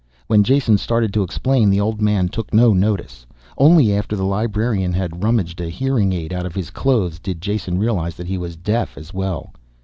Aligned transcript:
When 0.25 0.43
Jason 0.43 0.79
started 0.79 1.13
to 1.13 1.21
explain 1.21 1.69
the 1.69 1.79
old 1.79 2.01
man 2.01 2.27
took 2.27 2.51
no 2.51 2.73
notice. 2.73 3.27
Only 3.55 3.93
after 3.95 4.15
the 4.15 4.25
librarian 4.25 4.93
had 4.93 5.23
rummaged 5.23 5.61
a 5.61 5.69
hearing 5.69 6.11
aid 6.11 6.33
out 6.33 6.47
of 6.47 6.55
his 6.55 6.71
clothes, 6.71 7.19
did 7.19 7.39
Jason 7.39 7.77
realize 7.77 8.17
he 8.17 8.39
was 8.39 8.55
deaf 8.55 8.97
as 8.97 9.13
well. 9.13 9.53